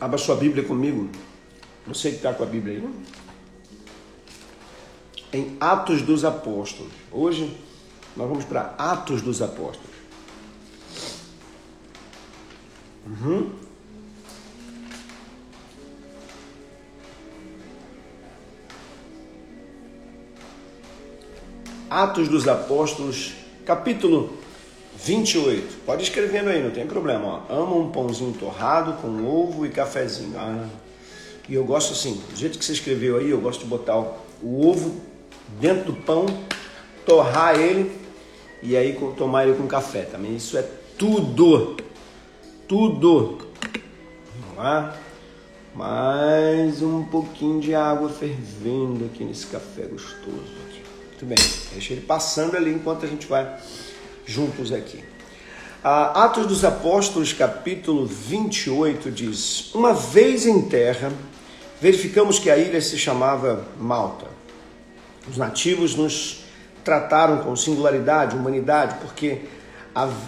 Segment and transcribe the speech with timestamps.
[0.00, 1.10] Abra sua Bíblia comigo.
[1.86, 2.92] Você que está com a Bíblia aí, não?
[5.32, 6.92] Em Atos dos Apóstolos.
[7.12, 7.54] Hoje
[8.16, 9.90] nós vamos para Atos dos Apóstolos.
[13.06, 13.52] Uhum.
[21.90, 23.34] Atos dos Apóstolos,
[23.66, 24.38] capítulo
[25.02, 25.84] 28.
[25.86, 27.44] Pode escrevendo aí, não tem problema.
[27.48, 27.62] Ó.
[27.62, 30.34] Amo um pãozinho torrado com ovo e cafezinho.
[30.36, 30.66] Ah,
[31.48, 34.14] e eu gosto assim, do jeito que você escreveu aí, eu gosto de botar o,
[34.42, 35.00] o ovo
[35.58, 36.26] dentro do pão,
[37.04, 37.90] torrar ele
[38.62, 40.36] e aí tomar ele com café também.
[40.36, 40.64] Isso é
[40.96, 41.76] tudo.
[42.68, 43.38] Tudo.
[44.40, 44.96] Vamos lá.
[45.74, 50.82] Mais um pouquinho de água fervendo aqui nesse café gostoso aqui.
[51.08, 51.38] Muito bem.
[51.72, 53.58] Deixa ele passando ali enquanto a gente vai
[54.30, 55.02] juntos aqui.
[55.82, 61.12] Atos dos Apóstolos, capítulo 28, diz: Uma vez em terra,
[61.80, 64.26] verificamos que a ilha se chamava Malta.
[65.28, 66.44] Os nativos nos
[66.84, 69.40] trataram com singularidade, humanidade, porque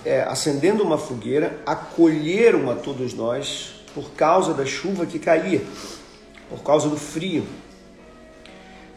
[0.04, 5.62] é, acendendo uma fogueira, acolheram a todos nós por causa da chuva que caía,
[6.48, 7.46] por causa do frio.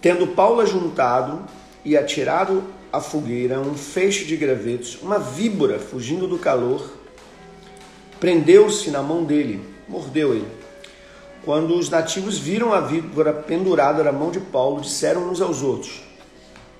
[0.01, 1.43] Tendo Paulo ajuntado
[1.83, 2.63] e atirado
[2.95, 6.93] à fogueira um feixe de gravetos, uma víbora fugindo do calor,
[8.19, 10.47] prendeu-se na mão dele, mordeu ele.
[11.43, 16.01] Quando os nativos viram a víbora pendurada na mão de Paulo, disseram uns aos outros: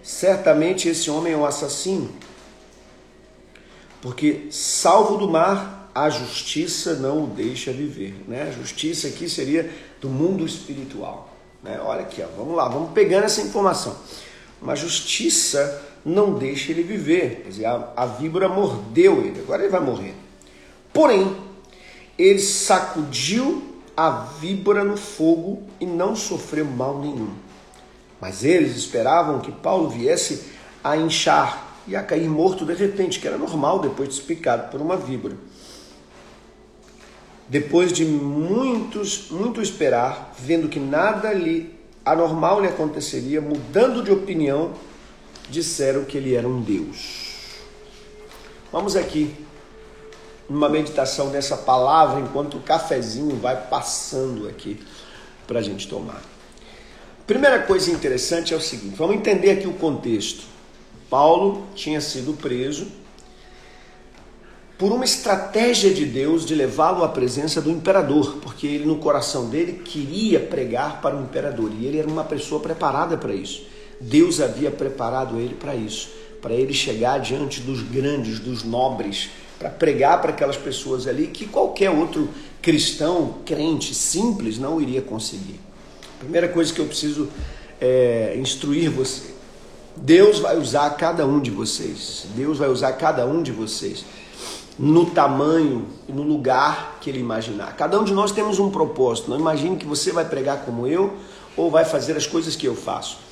[0.01, 2.09] Certamente esse homem é um assassino,
[4.01, 8.15] porque salvo do mar, a justiça não o deixa viver.
[8.27, 8.43] Né?
[8.43, 9.69] A justiça aqui seria
[9.99, 11.33] do mundo espiritual.
[11.61, 11.79] Né?
[11.83, 13.95] Olha aqui, ó, vamos lá, vamos pegando essa informação.
[14.61, 17.41] Uma justiça não deixa ele viver.
[17.43, 20.13] Quer dizer, a, a víbora mordeu ele, agora ele vai morrer.
[20.93, 21.35] Porém,
[22.17, 27.29] ele sacudiu a víbora no fogo e não sofreu mal nenhum.
[28.21, 30.45] Mas eles esperavam que Paulo viesse
[30.83, 34.69] a inchar e a cair morto de repente, que era normal depois de ser picado
[34.69, 35.35] por uma víbora.
[37.47, 44.73] Depois de muitos, muito esperar, vendo que nada lhe anormal lhe aconteceria, mudando de opinião,
[45.49, 47.35] disseram que ele era um Deus.
[48.71, 49.33] Vamos aqui
[50.49, 54.79] numa meditação nessa palavra enquanto o cafezinho vai passando aqui
[55.47, 56.21] para a gente tomar.
[57.25, 60.43] Primeira coisa interessante é o seguinte: vamos entender aqui o contexto.
[61.09, 62.87] Paulo tinha sido preso
[64.77, 69.49] por uma estratégia de Deus de levá-lo à presença do imperador, porque ele no coração
[69.49, 73.65] dele queria pregar para o imperador e ele era uma pessoa preparada para isso.
[73.99, 76.09] Deus havia preparado ele para isso,
[76.41, 81.45] para ele chegar diante dos grandes, dos nobres, para pregar para aquelas pessoas ali que
[81.47, 82.29] qualquer outro
[82.61, 85.59] cristão, crente, simples não iria conseguir.
[86.19, 87.29] Primeira coisa que eu preciso
[87.79, 89.33] é, instruir você:
[89.95, 92.25] Deus vai usar cada um de vocês.
[92.35, 94.03] Deus vai usar cada um de vocês
[94.77, 97.75] no tamanho e no lugar que ele imaginar.
[97.75, 99.29] Cada um de nós temos um propósito.
[99.29, 101.13] Não imagine que você vai pregar como eu
[101.55, 103.24] ou vai fazer as coisas que eu faço.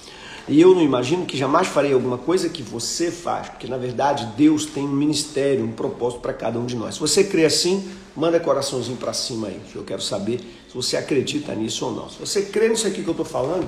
[0.47, 4.25] E eu não imagino que jamais farei alguma coisa que você faz, porque na verdade
[4.35, 6.95] Deus tem um ministério, um propósito para cada um de nós.
[6.95, 10.97] Se você crê assim, manda coraçãozinho para cima aí, que eu quero saber se você
[10.97, 12.09] acredita nisso ou não.
[12.09, 13.67] Se você crê nisso aqui que eu estou falando,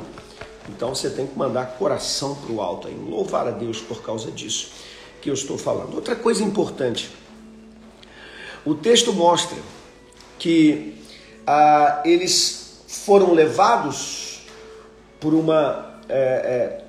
[0.67, 2.95] então você tem que mandar coração para o alto aí.
[3.07, 4.71] Louvar a Deus por causa disso
[5.21, 5.95] que eu estou falando.
[5.95, 7.09] Outra coisa importante
[8.65, 9.57] o texto mostra
[10.39, 10.95] que
[11.45, 14.43] ah, eles foram levados
[15.19, 16.83] por uma, é, é,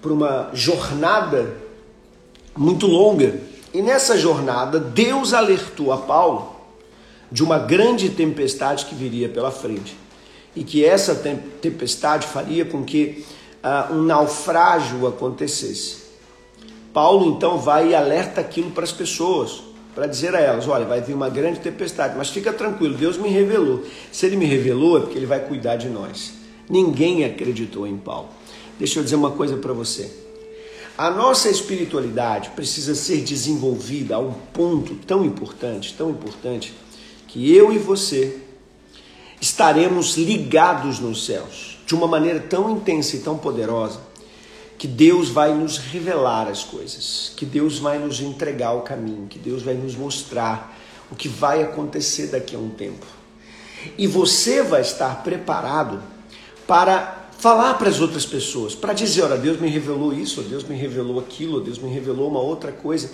[0.00, 1.54] por uma jornada
[2.56, 3.40] muito longa.
[3.72, 6.56] E nessa jornada, Deus alertou a Paulo
[7.30, 9.96] de uma grande tempestade que viria pela frente.
[10.54, 13.24] E que essa tempestade faria com que
[13.62, 16.00] ah, um naufrágio acontecesse.
[16.92, 19.62] Paulo então vai e alerta aquilo para as pessoas
[19.94, 23.28] para dizer a elas: olha, vai vir uma grande tempestade, mas fica tranquilo, Deus me
[23.28, 23.84] revelou.
[24.10, 26.39] Se ele me revelou, é porque ele vai cuidar de nós.
[26.70, 28.28] Ninguém acreditou em Paulo.
[28.78, 30.10] Deixa eu dizer uma coisa para você.
[30.96, 36.72] A nossa espiritualidade precisa ser desenvolvida a um ponto tão importante, tão importante,
[37.26, 38.38] que eu e você
[39.40, 44.00] estaremos ligados nos céus de uma maneira tão intensa e tão poderosa
[44.78, 49.38] que Deus vai nos revelar as coisas, que Deus vai nos entregar o caminho, que
[49.38, 50.78] Deus vai nos mostrar
[51.10, 53.06] o que vai acontecer daqui a um tempo.
[53.98, 56.02] E você vai estar preparado
[56.70, 60.76] para falar para as outras pessoas, para dizer, olha, Deus me revelou isso, Deus me
[60.76, 63.10] revelou aquilo, Deus me revelou uma outra coisa.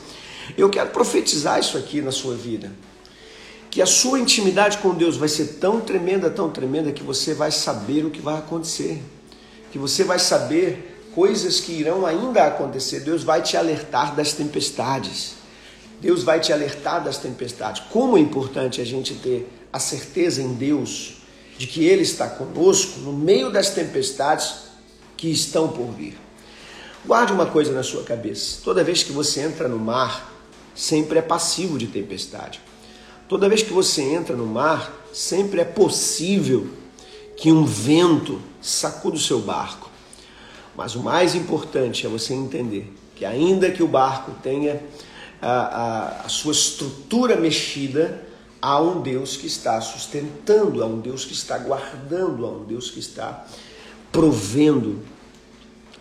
[0.58, 2.70] Eu quero profetizar isso aqui na sua vida.
[3.70, 7.50] Que a sua intimidade com Deus vai ser tão tremenda, tão tremenda, que você vai
[7.50, 9.02] saber o que vai acontecer.
[9.72, 13.00] Que você vai saber coisas que irão ainda acontecer.
[13.00, 15.32] Deus vai te alertar das tempestades.
[15.98, 17.82] Deus vai te alertar das tempestades.
[17.90, 21.15] Como é importante a gente ter a certeza em Deus
[21.58, 24.66] de que Ele está conosco no meio das tempestades
[25.16, 26.18] que estão por vir.
[27.04, 30.32] Guarde uma coisa na sua cabeça: toda vez que você entra no mar,
[30.74, 32.60] sempre é passivo de tempestade.
[33.28, 36.68] Toda vez que você entra no mar, sempre é possível
[37.36, 39.90] que um vento sacude o seu barco.
[40.76, 44.80] Mas o mais importante é você entender que, ainda que o barco tenha
[45.40, 48.25] a, a, a sua estrutura mexida,
[48.60, 52.90] há um Deus que está sustentando, há um Deus que está guardando, há um Deus
[52.90, 53.46] que está
[54.10, 55.02] provendo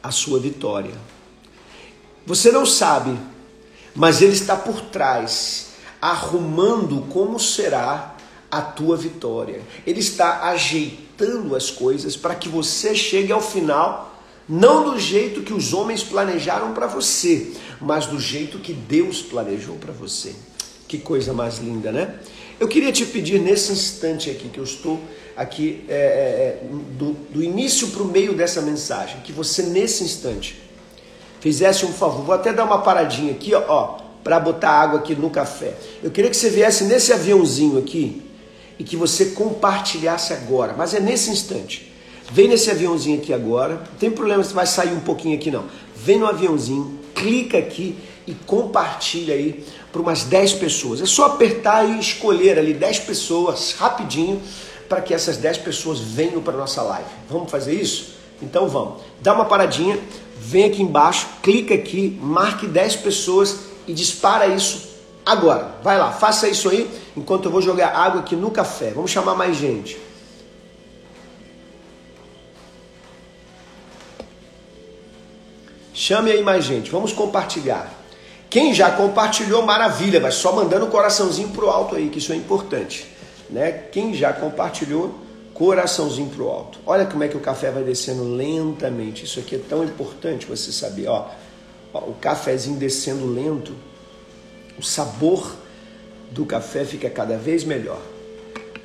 [0.01, 0.93] a sua vitória.
[2.25, 3.17] Você não sabe,
[3.93, 5.69] mas Ele está por trás,
[6.01, 8.15] arrumando como será
[8.49, 9.61] a tua vitória.
[9.85, 14.15] Ele está ajeitando as coisas para que você chegue ao final
[14.47, 19.75] não do jeito que os homens planejaram para você, mas do jeito que Deus planejou
[19.77, 20.35] para você.
[20.87, 22.19] Que coisa mais linda, né?
[22.59, 24.99] Eu queria te pedir nesse instante aqui, que eu estou
[25.35, 26.59] aqui é, é, é
[26.97, 30.61] do, do início para o meio dessa mensagem, que você nesse instante
[31.41, 32.23] fizesse um favor.
[32.23, 35.75] Vou até dar uma paradinha aqui, ó, ó para botar água aqui no café.
[36.01, 38.23] Eu queria que você viesse nesse aviãozinho aqui
[38.79, 41.93] e que você compartilhasse agora, mas é nesse instante.
[42.31, 45.65] Vem nesse aviãozinho aqui agora, não tem problema se vai sair um pouquinho aqui não.
[45.95, 49.63] Vem no aviãozinho, clica aqui e compartilha aí
[49.95, 51.01] para umas 10 pessoas.
[51.01, 54.41] É só apertar e escolher ali 10 pessoas rapidinho
[54.89, 57.07] para que essas 10 pessoas venham para nossa live.
[57.29, 58.13] Vamos fazer isso?
[58.41, 59.03] Então vamos.
[59.21, 59.97] Dá uma paradinha,
[60.37, 63.57] vem aqui embaixo, clica aqui, marque 10 pessoas
[63.87, 64.85] e dispara isso
[65.25, 65.77] agora.
[65.81, 68.91] Vai lá, faça isso aí enquanto eu vou jogar água aqui no café.
[68.93, 69.97] Vamos chamar mais gente.
[75.93, 78.04] Chame aí mais gente, vamos compartilhar.
[78.55, 82.37] Quem já compartilhou, maravilha, vai só mandando o coraçãozinho pro alto aí, que isso é
[82.37, 83.05] importante.
[83.49, 83.69] Né?
[83.91, 85.13] Quem já compartilhou,
[85.53, 86.79] coraçãozinho pro alto.
[86.85, 89.25] Olha como é que o café vai descendo lentamente.
[89.25, 91.05] Isso aqui é tão importante você saber.
[91.09, 91.27] Ó,
[91.93, 93.73] ó o cafezinho descendo lento,
[94.79, 95.53] o sabor
[96.31, 97.99] do café fica cada vez melhor.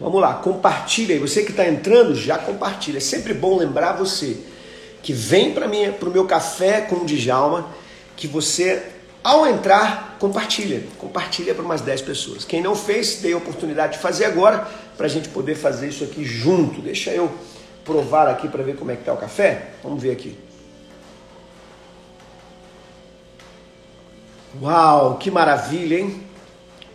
[0.01, 1.21] Vamos lá, compartilha aí.
[1.21, 2.97] Você que está entrando, já compartilha.
[2.99, 4.37] É sempre bom lembrar você
[5.01, 7.69] que vem para o meu café com o Djalma,
[8.17, 8.83] que você,
[9.23, 10.83] ao entrar, compartilha.
[10.99, 12.45] Compartilha para umas 10 pessoas.
[12.45, 16.05] Quem não fez, dei a oportunidade de fazer agora, para a gente poder fazer isso
[16.05, 16.81] aqui junto.
[16.81, 17.31] Deixa eu
[17.85, 19.71] provar aqui para ver como é que está o café.
[19.83, 20.39] Vamos ver aqui.
[24.61, 26.23] Uau, que maravilha, hein?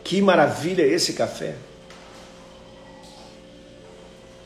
[0.03, 1.55] Que maravilha esse café.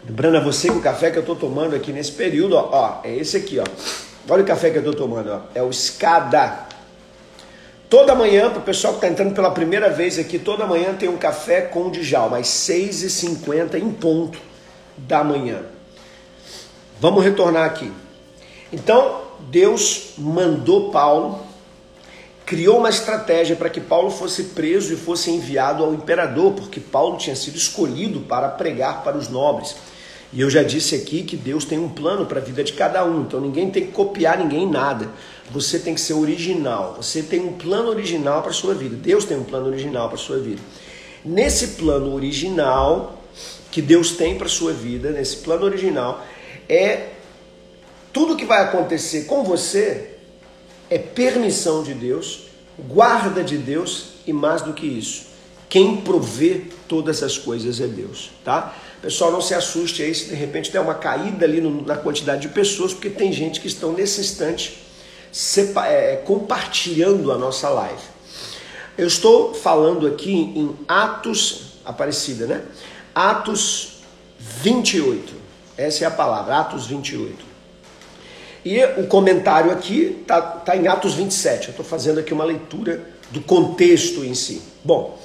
[0.06, 3.01] Lembrando a você que o café que eu estou tomando aqui nesse período, ó, ó,
[3.03, 3.63] é esse aqui, ó.
[4.30, 5.42] Olha o café que eu estou tomando, ó.
[5.53, 6.69] É o Escada.
[7.89, 11.10] Toda manhã, para o pessoal que está entrando pela primeira vez aqui, toda manhã tem
[11.10, 14.38] um café com o Djalma, às 6h50 em ponto
[14.96, 15.63] da manhã.
[17.00, 17.91] Vamos retornar aqui.
[18.72, 21.39] Então, Deus mandou Paulo,
[22.46, 27.17] criou uma estratégia para que Paulo fosse preso e fosse enviado ao imperador, porque Paulo
[27.17, 29.75] tinha sido escolhido para pregar para os nobres.
[30.31, 33.03] E eu já disse aqui que Deus tem um plano para a vida de cada
[33.03, 35.09] um, então ninguém tem que copiar ninguém nada.
[35.50, 36.95] Você tem que ser original.
[36.98, 38.95] Você tem um plano original para sua vida.
[38.95, 40.62] Deus tem um plano original para sua vida.
[41.25, 43.24] Nesse plano original
[43.71, 46.24] que Deus tem para sua vida, nesse plano original,
[46.67, 47.09] é
[48.13, 50.15] tudo que vai acontecer com você
[50.89, 52.48] é permissão de Deus,
[52.88, 55.27] guarda de Deus e mais do que isso,
[55.69, 58.75] quem provê todas as coisas é Deus, tá?
[59.01, 62.41] Pessoal, não se assuste aí se de repente der uma caída ali no, na quantidade
[62.41, 64.77] de pessoas, porque tem gente que estão nesse instante
[65.32, 68.01] sepa, é, compartilhando a nossa live.
[68.98, 72.62] Eu estou falando aqui em Atos, Aparecida, né?
[73.15, 74.01] Atos
[74.38, 75.34] 28.
[75.77, 77.50] Essa é a palavra, Atos 28.
[78.65, 81.68] E o comentário aqui está tá em Atos 27.
[81.68, 83.01] Eu estou fazendo aqui uma leitura
[83.32, 84.62] do contexto em si.
[84.84, 85.18] Bom,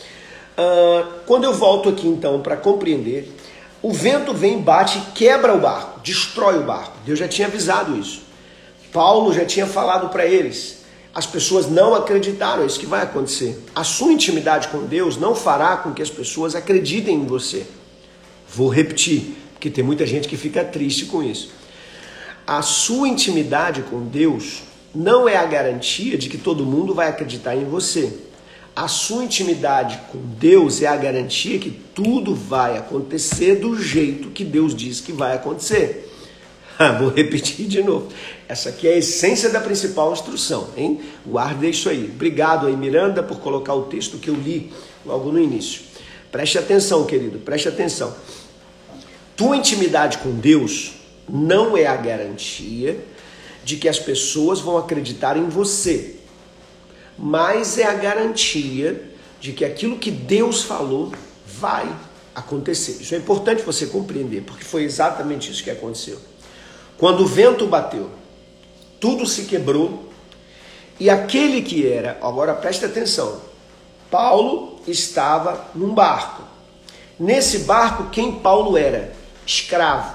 [0.54, 3.28] Uh, quando eu volto aqui então para compreender,
[3.84, 6.96] o vento vem, bate, quebra o barco, destrói o barco.
[7.04, 8.22] Deus já tinha avisado isso.
[8.90, 10.78] Paulo já tinha falado para eles.
[11.14, 13.62] As pessoas não acreditaram, é isso que vai acontecer.
[13.74, 17.66] A sua intimidade com Deus não fará com que as pessoas acreditem em você.
[18.48, 21.52] Vou repetir, porque tem muita gente que fica triste com isso.
[22.46, 24.62] A sua intimidade com Deus
[24.94, 28.10] não é a garantia de que todo mundo vai acreditar em você.
[28.76, 34.44] A sua intimidade com Deus é a garantia que tudo vai acontecer do jeito que
[34.44, 36.10] Deus diz que vai acontecer.
[36.76, 38.08] Ah, vou repetir de novo.
[38.48, 41.02] Essa aqui é a essência da principal instrução, hein?
[41.24, 42.10] Guarde isso aí.
[42.12, 44.72] Obrigado aí, Miranda, por colocar o texto que eu li
[45.06, 45.82] logo no início.
[46.32, 48.12] Preste atenção, querido, preste atenção.
[49.36, 50.94] Tua intimidade com Deus
[51.28, 52.98] não é a garantia
[53.64, 56.13] de que as pessoas vão acreditar em você
[57.18, 61.12] mas é a garantia de que aquilo que Deus falou
[61.46, 61.94] vai
[62.34, 63.02] acontecer.
[63.02, 66.18] Isso é importante você compreender, porque foi exatamente isso que aconteceu.
[66.98, 68.10] Quando o vento bateu,
[69.00, 70.08] tudo se quebrou
[70.98, 73.40] e aquele que era, agora preste atenção,
[74.10, 76.42] Paulo estava num barco.
[77.18, 79.12] Nesse barco, quem Paulo era?
[79.46, 80.14] Escravo.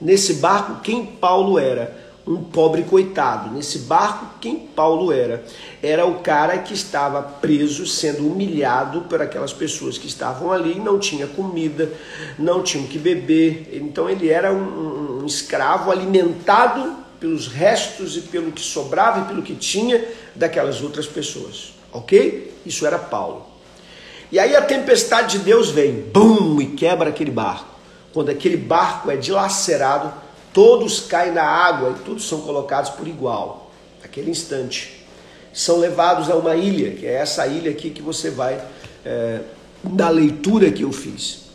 [0.00, 2.09] Nesse barco, quem Paulo era?
[2.30, 3.52] Um pobre coitado.
[3.52, 5.44] Nesse barco, quem Paulo era?
[5.82, 10.98] Era o cara que estava preso, sendo humilhado por aquelas pessoas que estavam ali, não
[10.98, 11.90] tinha comida,
[12.38, 13.70] não tinham que beber.
[13.72, 19.42] Então ele era um, um escravo alimentado pelos restos e pelo que sobrava e pelo
[19.42, 20.02] que tinha
[20.34, 21.74] daquelas outras pessoas.
[21.92, 22.54] Ok?
[22.64, 23.46] Isso era Paulo.
[24.30, 27.66] E aí a tempestade de Deus vem, bum, e quebra aquele barco.
[28.12, 30.12] Quando aquele barco é dilacerado,
[30.52, 33.70] todos caem na água e todos são colocados por igual,
[34.02, 35.04] naquele instante.
[35.52, 38.62] São levados a uma ilha, que é essa ilha aqui que você vai,
[39.04, 39.40] é,
[39.82, 41.50] na leitura que eu fiz.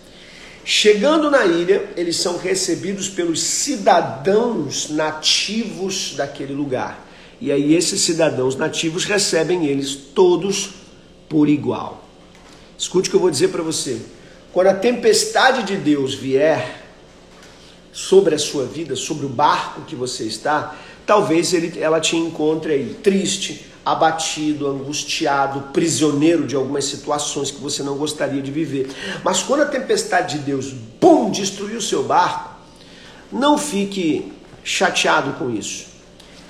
[0.63, 7.05] Chegando na ilha, eles são recebidos pelos cidadãos nativos daquele lugar.
[7.39, 10.71] E aí esses cidadãos nativos recebem eles todos
[11.29, 12.03] por igual.
[12.77, 14.01] Escute o que eu vou dizer para você.
[14.51, 16.84] Quando a tempestade de Deus vier,
[17.95, 20.75] sobre a sua vida, sobre o barco que você está,
[21.05, 27.81] talvez ele, ela te encontre aí triste, abatido, angustiado, prisioneiro de algumas situações que você
[27.81, 28.89] não gostaria de viver.
[29.23, 32.53] Mas quando a tempestade de Deus, bum, destruiu o seu barco,
[33.31, 34.29] não fique
[34.61, 35.85] chateado com isso.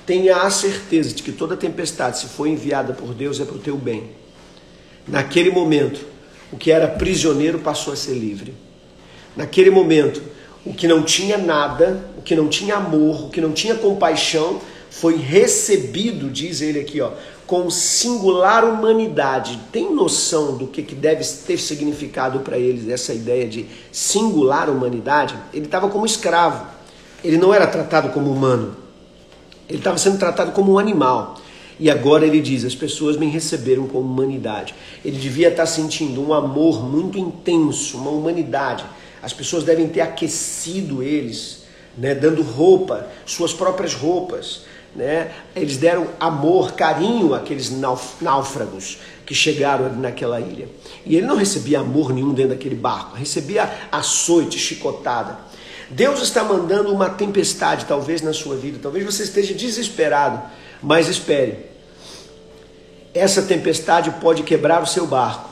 [0.04, 3.60] Tenha a certeza de que toda tempestade, se for enviada por Deus, é para o
[3.60, 4.10] teu bem.
[5.06, 6.04] Naquele momento,
[6.50, 8.52] o que era prisioneiro passou a ser livre.
[9.36, 10.34] Naquele momento,
[10.66, 14.60] o que não tinha nada, o que não tinha amor, o que não tinha compaixão,
[14.90, 17.12] foi recebido, diz ele aqui, ó,
[17.46, 19.60] com singular humanidade.
[19.70, 25.36] Tem noção do que, que deve ter significado para eles essa ideia de singular humanidade?
[25.54, 26.66] Ele estava como escravo,
[27.22, 28.76] ele não era tratado como humano,
[29.68, 31.36] ele estava sendo tratado como um animal.
[31.78, 34.74] E agora ele diz: as pessoas me receberam com humanidade.
[35.04, 38.84] Ele devia estar sentindo um amor muito intenso, uma humanidade
[39.26, 41.64] as pessoas devem ter aquecido eles,
[41.98, 44.60] né, dando roupa, suas próprias roupas.
[44.94, 45.32] Né?
[45.56, 47.72] Eles deram amor, carinho àqueles
[48.20, 50.68] náufragos que chegaram naquela ilha.
[51.04, 55.36] E ele não recebia amor nenhum dentro daquele barco, recebia açoite, chicotada.
[55.90, 60.40] Deus está mandando uma tempestade, talvez na sua vida, talvez você esteja desesperado,
[60.80, 61.66] mas espere.
[63.12, 65.50] Essa tempestade pode quebrar o seu barco,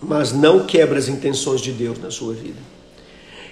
[0.00, 2.70] mas não quebra as intenções de Deus na sua vida.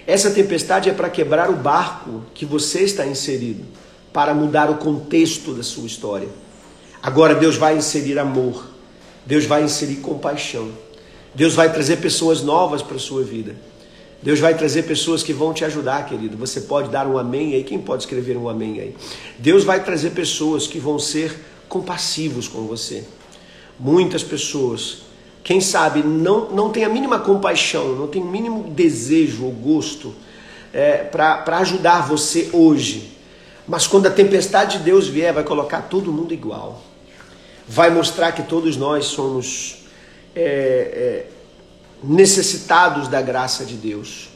[0.05, 3.63] Essa tempestade é para quebrar o barco que você está inserido,
[4.11, 6.27] para mudar o contexto da sua história.
[7.01, 8.67] Agora Deus vai inserir amor,
[9.25, 10.69] Deus vai inserir compaixão,
[11.33, 13.55] Deus vai trazer pessoas novas para a sua vida.
[14.23, 16.37] Deus vai trazer pessoas que vão te ajudar, querido.
[16.37, 17.63] Você pode dar um amém aí?
[17.63, 18.95] Quem pode escrever um amém aí?
[19.39, 21.35] Deus vai trazer pessoas que vão ser
[21.67, 23.03] compassivos com você.
[23.79, 25.03] Muitas pessoas
[25.43, 30.13] quem sabe não, não tem a mínima compaixão, não tem o mínimo desejo ou gosto
[30.71, 33.17] é, para ajudar você hoje.
[33.67, 36.81] Mas quando a tempestade de Deus vier, vai colocar todo mundo igual.
[37.67, 39.85] Vai mostrar que todos nós somos
[40.35, 41.27] é, é,
[42.03, 44.29] necessitados da graça de Deus.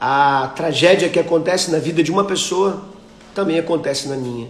[0.00, 2.82] A tragédia que acontece na vida de uma pessoa
[3.34, 4.48] também acontece na minha.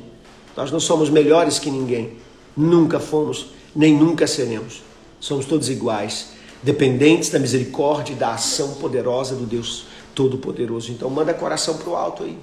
[0.57, 2.17] Nós não somos melhores que ninguém.
[2.57, 4.83] Nunca fomos, nem nunca seremos.
[5.21, 6.29] Somos todos iguais,
[6.63, 9.85] dependentes da misericórdia e da ação poderosa do Deus
[10.15, 10.91] Todo-Poderoso.
[10.91, 12.37] Então manda coração para o alto aí.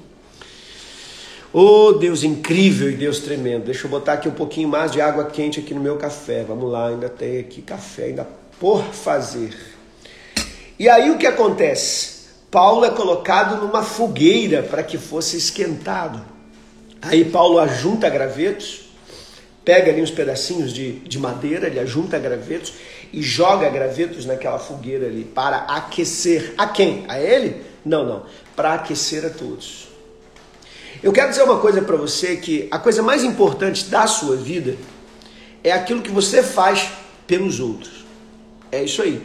[1.52, 3.66] Oh Deus incrível e Deus tremendo.
[3.66, 6.44] Deixa eu botar aqui um pouquinho mais de água quente aqui no meu café.
[6.44, 8.28] Vamos lá, ainda tem aqui café ainda
[8.60, 9.58] por fazer.
[10.78, 12.28] E aí o que acontece?
[12.52, 16.22] Paulo é colocado numa fogueira para que fosse esquentado.
[17.02, 18.87] Aí Paulo ajunta gravetos,
[19.68, 22.74] pega ali uns pedacinhos de, de madeira, ele ajunta gravetos
[23.12, 26.54] e joga gravetos naquela fogueira ali para aquecer.
[26.58, 27.04] A quem?
[27.10, 27.66] A ele?
[27.84, 28.24] Não, não.
[28.56, 29.90] Para aquecer a todos.
[31.04, 34.78] Eu quero dizer uma coisa para você que a coisa mais importante da sua vida
[35.62, 36.90] é aquilo que você faz
[37.28, 38.06] pelos outros.
[38.72, 39.22] É isso aí.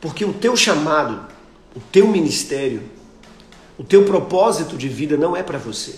[0.00, 1.26] Porque o teu chamado,
[1.74, 2.84] o teu ministério,
[3.76, 5.96] o teu propósito de vida não é para você.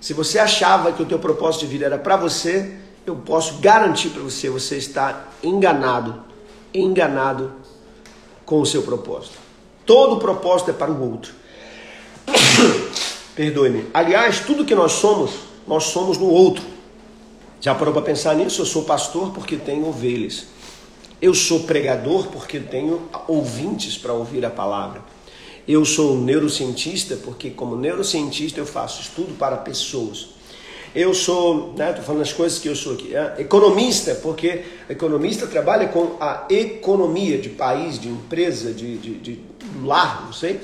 [0.00, 4.10] Se você achava que o teu propósito de vida era para você, eu posso garantir
[4.10, 6.22] para você, você está enganado,
[6.72, 7.52] enganado
[8.44, 9.38] com o seu propósito.
[9.84, 11.32] Todo propósito é para o outro.
[13.34, 13.86] Perdoe-me.
[13.94, 15.32] Aliás, tudo que nós somos,
[15.66, 16.64] nós somos no outro.
[17.60, 18.60] Já parou para pensar nisso?
[18.60, 20.46] Eu sou pastor porque tenho ovelhas.
[21.20, 25.02] Eu sou pregador porque tenho ouvintes para ouvir a palavra.
[25.66, 30.37] Eu sou neurocientista porque, como neurocientista, eu faço estudo para pessoas.
[30.94, 35.88] Eu sou, né, falando as coisas que eu sou aqui, é, economista, porque economista trabalha
[35.88, 39.40] com a economia de país, de empresa, de, de, de
[39.82, 40.60] lar, não sei,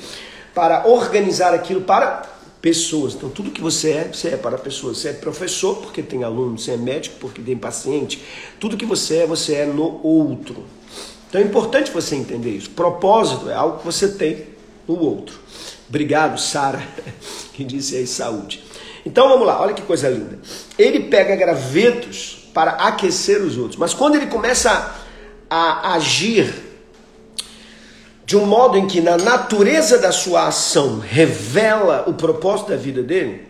[0.55, 3.13] para organizar aquilo para pessoas.
[3.13, 4.97] Então, tudo que você é, você é para pessoas.
[4.97, 8.25] Você é professor porque tem aluno, você é médico porque tem paciente.
[8.59, 10.65] Tudo que você é, você é no outro.
[11.29, 12.71] Então, é importante você entender isso.
[12.71, 14.47] Propósito é algo que você tem
[14.89, 15.39] no outro.
[15.89, 16.83] Obrigado, Sara,
[17.53, 18.65] que disse aí saúde.
[19.05, 20.39] Então, vamos lá, olha que coisa linda.
[20.79, 24.95] Ele pega gravetos para aquecer os outros, mas quando ele começa
[25.51, 26.65] a, a agir
[28.25, 33.03] de um modo em que na natureza da sua ação revela o propósito da vida
[33.03, 33.47] dele,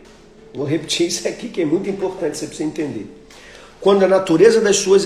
[0.53, 3.07] vou repetir isso aqui que é muito importante, você precisa entender.
[3.81, 5.05] Quando a natureza das suas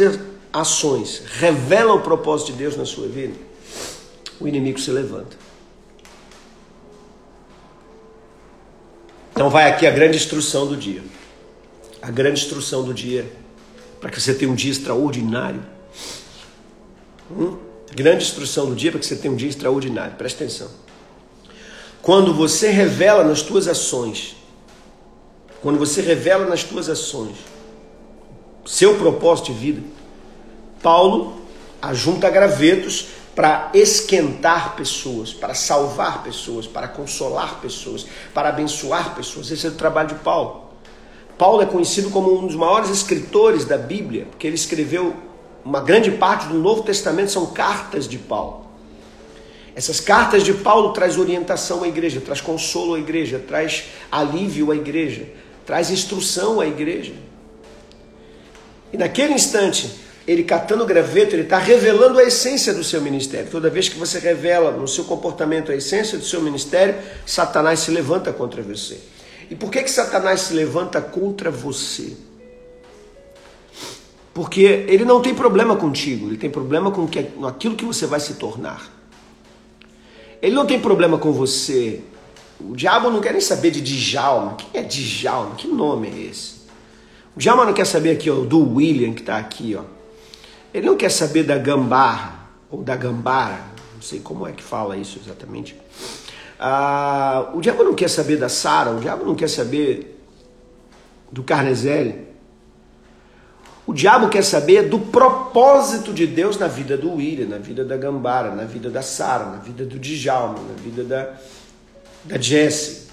[0.53, 3.35] ações revela o propósito de Deus na sua vida,
[4.41, 5.37] o inimigo se levanta.
[9.39, 11.01] Então vai aqui a grande instrução do dia.
[12.03, 13.25] A grande instrução do dia
[14.01, 15.65] para que você tenha um dia extraordinário.
[17.31, 17.57] Hum?
[17.95, 20.17] Grande instrução do dia para que você tenha um dia extraordinário.
[20.17, 20.69] Presta atenção.
[22.03, 24.35] Quando você revela nas tuas ações,
[25.63, 27.37] quando você revela nas tuas ações
[28.67, 29.83] seu propósito de vida,
[30.83, 31.41] Paulo
[31.81, 33.07] ajunta gravetos
[33.39, 39.49] para esquentar pessoas, para salvar pessoas, para consolar pessoas, para abençoar pessoas.
[39.53, 40.73] Esse é o trabalho de Paulo.
[41.39, 45.15] Paulo é conhecido como um dos maiores escritores da Bíblia, porque ele escreveu
[45.65, 48.67] uma grande parte do Novo Testamento são cartas de Paulo.
[49.73, 54.75] Essas cartas de Paulo traz orientação à igreja, traz consolo à igreja, traz alívio à
[54.75, 55.29] igreja,
[55.65, 57.15] traz instrução à igreja.
[58.93, 63.51] E naquele instante, ele catando graveto, ele está revelando a essência do seu ministério.
[63.51, 67.91] Toda vez que você revela no seu comportamento a essência do seu ministério, Satanás se
[67.91, 69.01] levanta contra você.
[69.51, 72.15] E por que, que Satanás se levanta contra você?
[74.35, 78.21] Porque ele não tem problema contigo, ele tem problema com que, aquilo que você vai
[78.21, 78.87] se tornar.
[80.43, 82.03] Ele não tem problema com você.
[82.61, 84.57] O diabo não quer nem saber de Djalma.
[84.57, 85.55] Quem é Djalma?
[85.55, 86.59] Que nome é esse?
[87.35, 89.75] O Djalma não quer saber aqui ó, do William que está aqui.
[89.75, 89.98] Ó.
[90.73, 93.61] Ele não quer saber da Gambarra ou da Gambara.
[93.95, 95.77] Não sei como é que fala isso exatamente.
[96.59, 98.91] Ah, o diabo não quer saber da Sara.
[98.91, 100.21] O diabo não quer saber
[101.31, 102.29] do Carnezelli.
[103.87, 107.97] O diabo quer saber do propósito de Deus na vida do William, na vida da
[107.97, 111.35] Gambara, na vida da Sara, na vida do Djalma, na vida da,
[112.25, 113.09] da Jessie.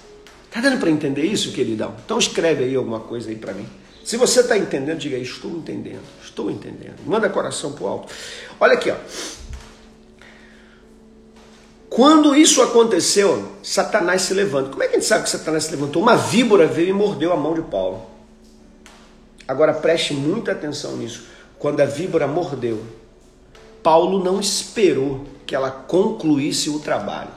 [0.50, 1.94] Tá dando para entender isso, queridão?
[2.04, 3.66] Então escreve aí alguma coisa aí para mim.
[4.04, 6.02] Se você está entendendo, diga aí, estou entendendo,
[6.36, 6.98] estou entendendo.
[7.06, 8.12] Manda coração pro alto.
[8.60, 8.96] Olha aqui, ó.
[11.88, 14.68] Quando isso aconteceu, Satanás se levanta.
[14.68, 16.02] Como é que a gente sabe que Satanás se levantou?
[16.02, 18.04] Uma víbora veio e mordeu a mão de Paulo.
[19.48, 21.24] Agora preste muita atenção nisso.
[21.58, 22.84] Quando a víbora mordeu,
[23.82, 27.30] Paulo não esperou que ela concluísse o trabalho.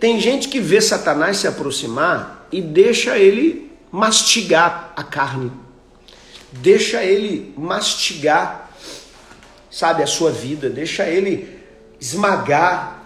[0.00, 5.52] Tem gente que vê Satanás se aproximar e deixa ele mastigar a carne.
[6.52, 8.70] Deixa ele mastigar,
[9.70, 11.58] sabe, a sua vida, deixa ele
[12.00, 12.96] esmagar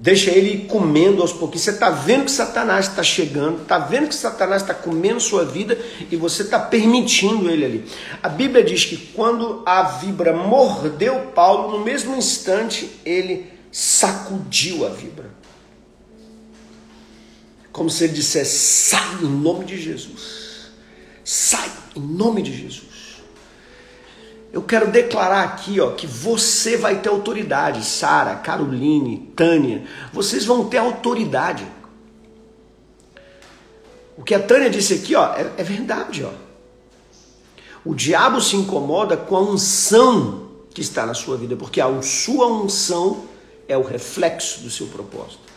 [0.00, 1.64] Deixa ele comendo aos pouquinhos.
[1.64, 5.78] Você está vendo que Satanás está chegando, está vendo que Satanás está comendo sua vida
[6.10, 7.84] e você está permitindo ele ali.
[8.22, 14.88] A Bíblia diz que quando a vibra mordeu Paulo, no mesmo instante ele sacudiu a
[14.88, 15.30] vibra.
[17.70, 20.39] Como se ele dissesse: sai em nome de Jesus.
[21.24, 23.20] Sai em nome de Jesus.
[24.52, 30.68] Eu quero declarar aqui, ó, que você vai ter autoridade, Sara, Caroline, Tânia, vocês vão
[30.68, 31.64] ter autoridade.
[34.16, 36.32] O que a Tânia disse aqui, ó, é, é verdade, ó.
[37.84, 42.46] O diabo se incomoda com a unção que está na sua vida, porque a sua
[42.46, 43.24] unção
[43.66, 45.50] é o reflexo do seu propósito.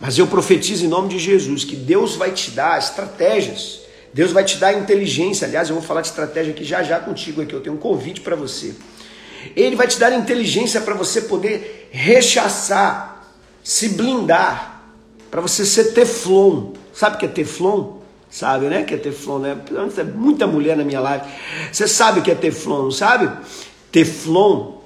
[0.00, 3.81] Mas eu profetizo em nome de Jesus que Deus vai te dar estratégias,
[4.12, 5.46] Deus vai te dar inteligência.
[5.46, 8.20] Aliás, eu vou falar de estratégia aqui já já contigo aqui, eu tenho um convite
[8.20, 8.74] para você.
[9.56, 13.26] Ele vai te dar inteligência para você poder rechaçar,
[13.62, 14.82] se blindar,
[15.30, 16.72] para você ser teflon.
[16.92, 17.98] Sabe o que é teflon?
[18.30, 18.82] Sabe, né?
[18.84, 19.58] Que é teflon, né?
[19.94, 21.24] Tem muita mulher na minha live.
[21.70, 23.30] Você sabe o que é teflon, sabe?
[23.90, 24.78] Teflon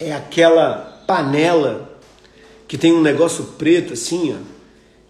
[0.00, 1.98] é aquela panela
[2.66, 4.42] que tem um negócio preto assim, ó,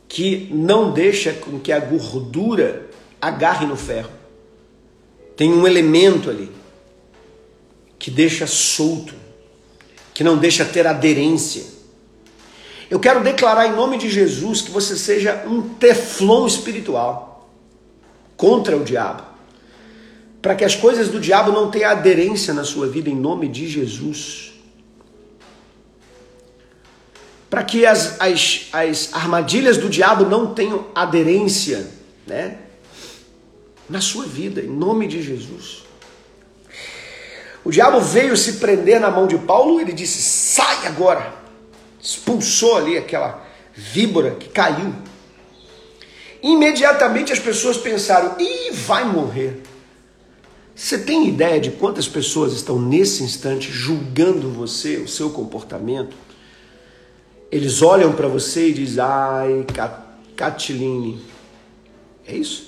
[0.09, 2.88] que não deixa com que a gordura
[3.21, 4.11] agarre no ferro.
[5.37, 6.51] Tem um elemento ali
[7.99, 9.15] que deixa solto,
[10.15, 11.65] que não deixa ter aderência.
[12.91, 17.49] Eu quero declarar em nome de Jesus que você seja um teflon espiritual
[18.37, 19.23] contra o diabo.
[20.41, 23.69] Para que as coisas do diabo não tenham aderência na sua vida em nome de
[23.69, 24.49] Jesus
[27.51, 31.89] para que as, as, as armadilhas do diabo não tenham aderência
[32.27, 32.59] né,
[33.89, 35.85] na sua vida, em nome de Jesus.
[37.65, 41.35] O diabo veio se prender na mão de Paulo, ele disse: sai agora.
[42.01, 44.95] Expulsou ali aquela víbora que caiu.
[46.43, 49.63] Imediatamente as pessoas pensaram: ih, vai morrer.
[50.75, 56.17] Você tem ideia de quantas pessoas estão nesse instante julgando você, o seu comportamento?
[57.51, 59.67] Eles olham para você e dizem, ai,
[60.37, 61.21] Catiline.
[62.25, 62.68] É isso?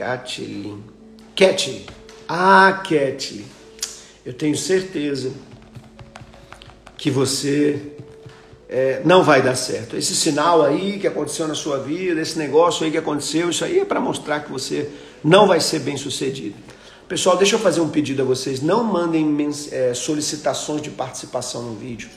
[0.00, 0.82] Catiline.
[1.36, 1.84] Catlin.
[2.26, 3.44] Ah, Catlin.
[4.24, 5.30] Eu tenho certeza
[6.96, 7.92] que você
[8.66, 9.96] é, não vai dar certo.
[9.98, 13.80] Esse sinal aí que aconteceu na sua vida, esse negócio aí que aconteceu, isso aí
[13.80, 14.88] é para mostrar que você
[15.22, 16.56] não vai ser bem sucedido.
[17.06, 18.62] Pessoal, deixa eu fazer um pedido a vocês.
[18.62, 19.36] Não mandem
[19.70, 22.08] é, solicitações de participação no vídeo.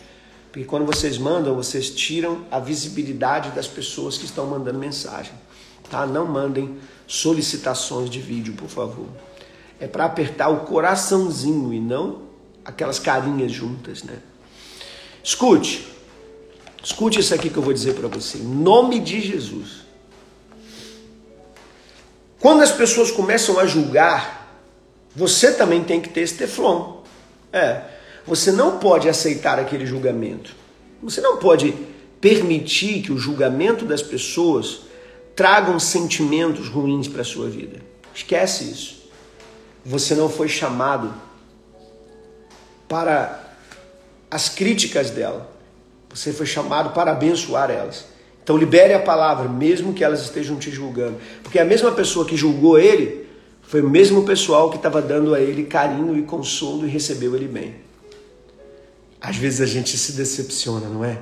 [0.53, 5.33] Porque quando vocês mandam, vocês tiram a visibilidade das pessoas que estão mandando mensagem.
[5.93, 6.07] Tá?
[6.07, 6.75] Não mandem
[7.05, 9.05] solicitações de vídeo, por favor.
[9.79, 12.23] É para apertar o coraçãozinho e não
[12.65, 14.17] aquelas carinhas juntas, né?
[15.23, 15.87] Escute.
[16.83, 18.39] Escute isso aqui que eu vou dizer para você.
[18.39, 19.83] Em nome de Jesus.
[22.39, 24.57] Quando as pessoas começam a julgar,
[25.15, 27.03] você também tem que ter esse teflon.
[27.51, 27.83] É.
[28.25, 30.55] Você não pode aceitar aquele julgamento.
[31.03, 31.71] Você não pode
[32.19, 34.82] permitir que o julgamento das pessoas
[35.35, 37.79] tragam sentimentos ruins para a sua vida.
[38.13, 39.03] Esquece isso.
[39.85, 41.13] Você não foi chamado
[42.87, 43.55] para
[44.29, 45.51] as críticas dela.
[46.09, 48.05] Você foi chamado para abençoar elas.
[48.43, 51.17] Então libere a palavra, mesmo que elas estejam te julgando.
[51.41, 53.27] Porque a mesma pessoa que julgou ele
[53.61, 57.47] foi o mesmo pessoal que estava dando a ele carinho e consolo e recebeu ele
[57.47, 57.75] bem.
[59.19, 61.17] Às vezes a gente se decepciona, não é?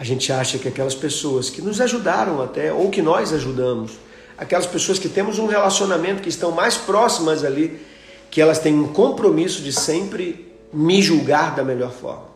[0.00, 3.92] A gente acha que aquelas pessoas que nos ajudaram até, ou que nós ajudamos,
[4.38, 7.78] aquelas pessoas que temos um relacionamento, que estão mais próximas ali,
[8.30, 12.28] que elas têm um compromisso de sempre me julgar da melhor forma.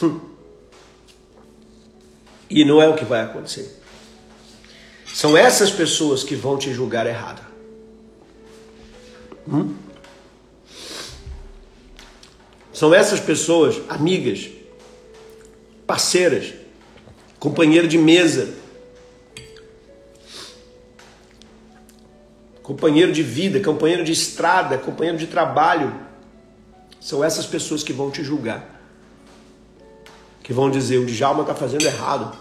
[0.00, 0.20] Hum.
[2.48, 3.82] E não é o que vai acontecer.
[5.12, 7.44] São essas pessoas que vão te julgar errado.
[9.48, 9.74] Hum?
[12.72, 14.62] São essas pessoas, amigas,
[15.86, 16.54] parceiras,
[17.38, 18.54] companheiro de mesa,
[22.62, 25.94] companheiro de vida, companheiro de estrada, companheiro de trabalho.
[27.00, 28.82] São essas pessoas que vão te julgar.
[30.42, 32.36] Que vão dizer: o Djalma está fazendo errado.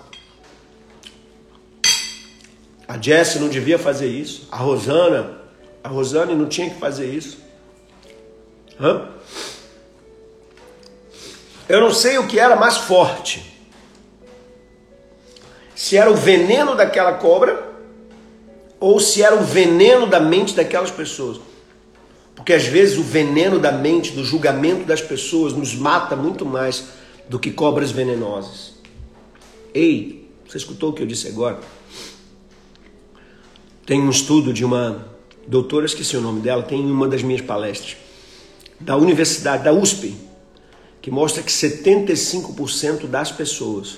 [2.87, 4.47] A Jessie não devia fazer isso.
[4.51, 5.37] A Rosana,
[5.83, 7.39] a Rosane não tinha que fazer isso.
[8.79, 9.12] Hã?
[11.67, 13.53] Eu não sei o que era mais forte.
[15.75, 17.71] Se era o veneno daquela cobra
[18.79, 21.39] ou se era o veneno da mente daquelas pessoas.
[22.35, 26.85] Porque às vezes o veneno da mente, do julgamento das pessoas, nos mata muito mais
[27.29, 28.73] do que cobras venenosas.
[29.73, 31.59] Ei, você escutou o que eu disse agora?
[33.85, 35.07] Tem um estudo de uma
[35.47, 37.97] doutora, esqueci o nome dela, tem uma das minhas palestras,
[38.79, 40.15] da Universidade, da USP,
[41.03, 43.97] que mostra que 75% das pessoas,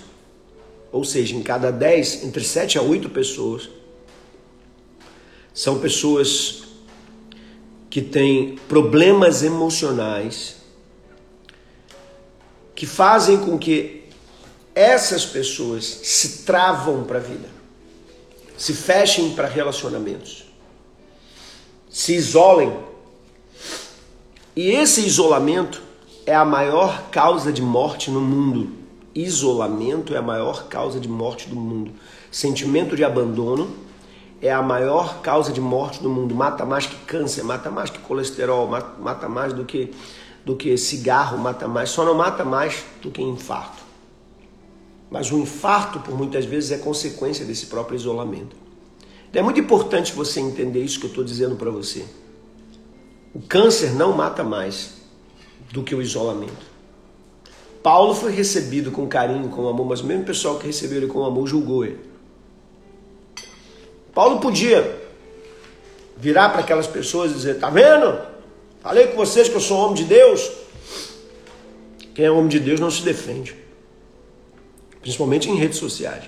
[0.91, 3.69] ou seja, em cada 10, entre 7 a 8 pessoas,
[5.53, 6.63] são pessoas
[7.91, 10.55] que tem problemas emocionais
[12.73, 14.05] que fazem com que
[14.73, 17.47] essas pessoas se travam para a vida,
[18.57, 20.45] se fechem para relacionamentos,
[21.87, 22.75] se isolem.
[24.55, 25.84] E esse isolamento
[26.25, 28.69] é a maior causa de morte no mundo.
[29.13, 31.91] Isolamento é a maior causa de morte do mundo.
[32.31, 33.69] Sentimento de abandono
[34.41, 36.33] é a maior causa de morte do mundo.
[36.33, 38.67] Mata mais que câncer, mata mais que colesterol,
[38.99, 39.93] mata, mais do que,
[40.43, 41.91] do que cigarro, mata mais.
[41.91, 43.83] Só não mata mais do que infarto.
[45.09, 48.55] Mas o infarto, por muitas vezes, é consequência desse próprio isolamento.
[49.29, 52.03] Então, é muito importante você entender isso que eu estou dizendo para você.
[53.33, 54.94] O câncer não mata mais
[55.71, 56.75] do que o isolamento.
[57.83, 61.23] Paulo foi recebido com carinho, com amor, mas o mesmo pessoal que recebeu ele com
[61.23, 61.99] amor julgou ele.
[64.13, 65.03] Paulo podia
[66.17, 68.19] virar para aquelas pessoas e dizer: Tá vendo?
[68.81, 70.51] Falei com vocês que eu sou homem de Deus.
[72.13, 73.65] Quem é homem de Deus não se defende
[75.05, 76.23] principalmente em redes sociais.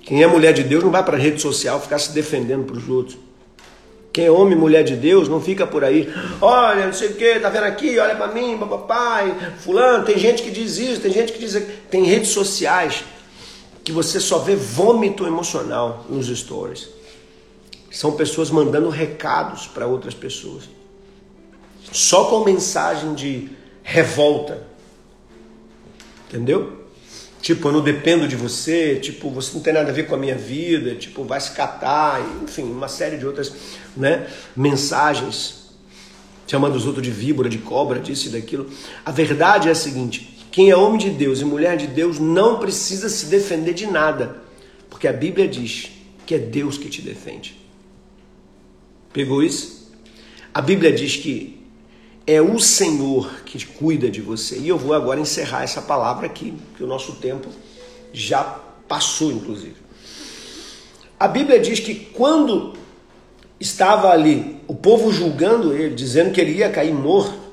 [0.00, 2.78] Quem é mulher de Deus não vai para a rede social ficar se defendendo para
[2.78, 3.18] os outros.
[4.16, 7.38] Quem é homem mulher de Deus não fica por aí, olha, não sei o que,
[7.38, 11.34] tá vendo aqui, olha para mim, papai, fulano, tem gente que diz isso, tem gente
[11.34, 13.04] que diz Tem redes sociais
[13.84, 16.88] que você só vê vômito emocional nos stories.
[17.90, 20.62] São pessoas mandando recados para outras pessoas.
[21.92, 23.50] Só com mensagem de
[23.82, 24.62] revolta.
[26.26, 26.85] Entendeu?
[27.46, 30.18] Tipo, eu não dependo de você, tipo, você não tem nada a ver com a
[30.18, 33.54] minha vida, tipo, vai se catar, enfim, uma série de outras
[33.96, 35.70] né, mensagens,
[36.44, 38.68] chamando os outros de víbora, de cobra, disso e daquilo.
[39.04, 42.58] A verdade é a seguinte: quem é homem de Deus e mulher de Deus não
[42.58, 44.38] precisa se defender de nada,
[44.90, 45.92] porque a Bíblia diz
[46.26, 47.56] que é Deus que te defende.
[49.12, 49.92] Pegou isso?
[50.52, 51.55] A Bíblia diz que
[52.26, 54.58] é o Senhor que cuida de você.
[54.58, 57.48] E eu vou agora encerrar essa palavra aqui, que o nosso tempo
[58.12, 58.42] já
[58.88, 59.76] passou, inclusive.
[61.18, 62.74] A Bíblia diz que quando
[63.60, 67.46] estava ali o povo julgando ele, dizendo que ele ia cair morto,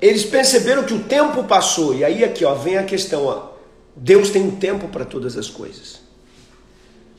[0.00, 1.94] eles perceberam que o tempo passou.
[1.94, 3.50] E aí aqui, ó, vem a questão, ó.
[3.94, 6.00] Deus tem um tempo para todas as coisas.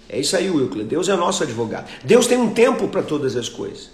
[0.10, 0.84] É isso aí, Wilcla.
[0.84, 1.88] Deus é nosso advogado.
[2.04, 3.92] Deus tem um tempo para todas as coisas.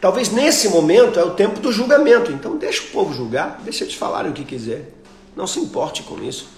[0.00, 2.30] Talvez nesse momento é o tempo do julgamento.
[2.30, 4.92] Então deixa o povo julgar, deixa eles falarem o que quiser.
[5.34, 6.48] Não se importe com isso.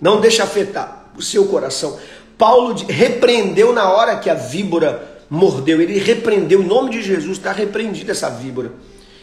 [0.00, 1.98] Não deixa afetar o seu coração.
[2.36, 5.80] Paulo repreendeu na hora que a víbora mordeu.
[5.80, 8.72] Ele repreendeu, em nome de Jesus, está repreendida essa víbora.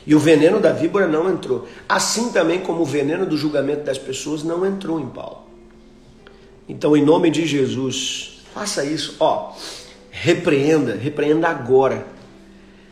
[0.05, 1.67] E o veneno da víbora não entrou.
[1.89, 5.47] Assim também como o veneno do julgamento das pessoas não entrou em Paulo.
[6.69, 9.15] Então, em nome de Jesus, faça isso.
[9.19, 9.53] Ó,
[10.11, 12.05] repreenda, repreenda agora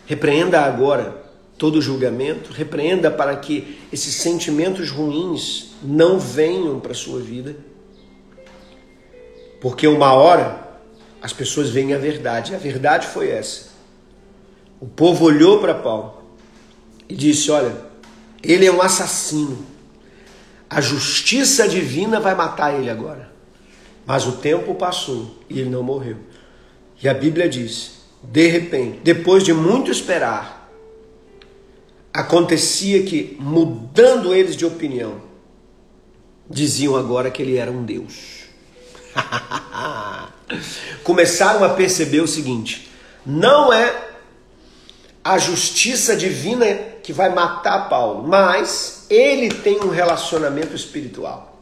[0.05, 1.25] Repreenda agora
[1.57, 7.55] todo julgamento, repreenda para que esses sentimentos ruins não venham para a sua vida.
[9.61, 10.63] Porque uma hora
[11.21, 12.53] as pessoas veem a verdade.
[12.53, 13.69] A verdade foi essa.
[14.79, 16.21] O povo olhou para Paulo
[17.09, 17.75] e disse: Olha,
[18.43, 19.65] ele é um assassino.
[20.69, 23.31] A justiça divina vai matar ele agora.
[24.05, 26.17] Mas o tempo passou e ele não morreu.
[27.01, 30.71] E a Bíblia diz de repente, depois de muito esperar,
[32.13, 35.21] acontecia que, mudando eles de opinião,
[36.49, 38.45] diziam agora que ele era um Deus.
[41.03, 42.91] Começaram a perceber o seguinte:
[43.25, 44.09] não é
[45.23, 46.65] a justiça divina
[47.01, 51.54] que vai matar Paulo, mas ele tem um relacionamento espiritual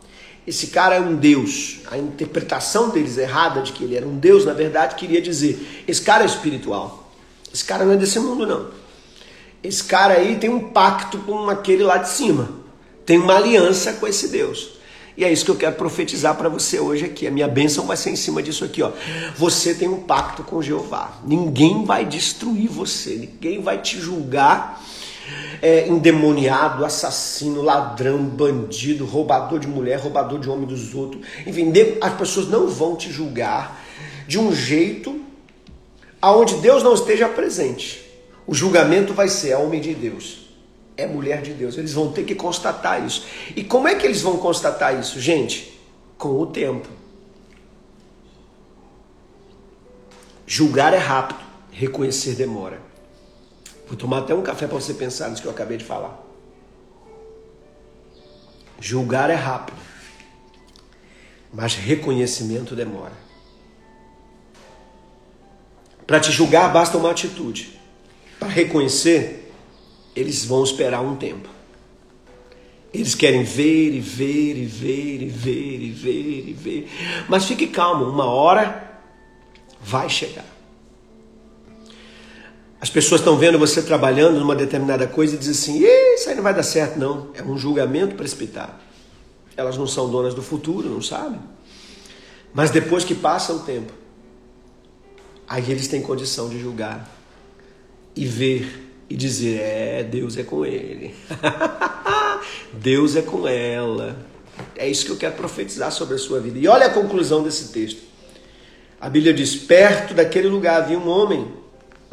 [0.46, 1.80] esse cara é um Deus.
[1.90, 6.02] A interpretação deles errada de que ele era um Deus, na verdade, queria dizer: esse
[6.02, 7.12] cara é espiritual.
[7.54, 8.68] Esse cara não é desse mundo, não.
[9.64, 12.50] Esse cara aí tem um pacto com aquele lá de cima.
[13.06, 14.72] Tem uma aliança com esse Deus.
[15.16, 17.28] E é isso que eu quero profetizar para você hoje aqui.
[17.28, 18.92] A minha bênção vai ser em cima disso aqui, ó.
[19.38, 21.20] Você tem um pacto com Jeová.
[21.24, 24.84] Ninguém vai destruir você, ninguém vai te julgar
[25.62, 31.26] é, endemoniado, assassino, ladrão, bandido, roubador de mulher, roubador de homem dos outros.
[31.46, 33.82] Enfim, as pessoas não vão te julgar
[34.28, 35.22] de um jeito
[36.22, 38.02] aonde Deus não esteja presente.
[38.46, 40.50] O julgamento vai ser a homem de Deus,
[40.98, 41.78] é mulher de Deus.
[41.78, 43.26] Eles vão ter que constatar isso.
[43.56, 45.80] E como é que eles vão constatar isso, gente?
[46.18, 46.88] Com o tempo.
[50.46, 51.40] Julgar é rápido,
[51.72, 52.93] reconhecer demora.
[53.94, 56.20] Vou tomar até um café para você pensar nisso que eu acabei de falar.
[58.80, 59.78] Julgar é rápido,
[61.54, 63.14] mas reconhecimento demora.
[66.08, 67.80] Para te julgar basta uma atitude.
[68.40, 69.54] para reconhecer,
[70.16, 71.48] eles vão esperar um tempo.
[72.92, 77.26] Eles querem ver e ver e ver e ver e ver e ver.
[77.30, 79.00] Mas fique calmo, uma hora
[79.80, 80.53] vai chegar.
[82.84, 86.44] As pessoas estão vendo você trabalhando numa determinada coisa e dizem assim: isso aí não
[86.44, 87.30] vai dar certo, não.
[87.34, 88.74] É um julgamento precipitado.
[89.56, 91.40] Elas não são donas do futuro, não sabem.
[92.54, 93.94] Mas depois que passa o tempo,
[95.48, 97.10] aí eles têm condição de julgar
[98.14, 101.16] e ver e dizer: é, Deus é com ele,
[102.74, 104.18] Deus é com ela.
[104.76, 106.60] É isso que eu quero profetizar sobre a sua vida.
[106.60, 108.02] E olha a conclusão desse texto.
[109.00, 111.63] A Bíblia diz: perto daquele lugar havia um homem,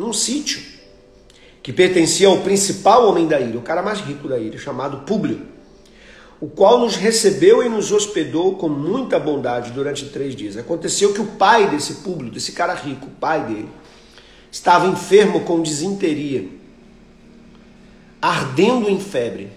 [0.01, 0.63] num sítio,
[1.63, 5.47] que pertencia ao principal homem da ilha, o cara mais rico da ilha, chamado Públio,
[6.41, 10.57] o qual nos recebeu e nos hospedou com muita bondade durante três dias.
[10.57, 13.69] Aconteceu que o pai desse Públio, desse cara rico, o pai dele,
[14.51, 16.49] estava enfermo com disenteria,
[18.23, 19.53] ardendo em febre.